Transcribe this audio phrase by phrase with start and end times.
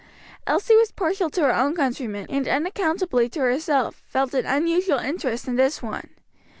[0.47, 5.47] Elsie was partial to her own countrymen, and unaccountably to herself, felt an unusual interest
[5.47, 6.09] in this one.